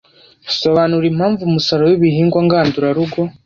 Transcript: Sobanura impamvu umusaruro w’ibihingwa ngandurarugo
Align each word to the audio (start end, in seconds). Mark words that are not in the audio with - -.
Sobanura 0.61 1.05
impamvu 1.07 1.41
umusaruro 1.43 1.87
w’ibihingwa 1.89 2.39
ngandurarugo 2.47 3.19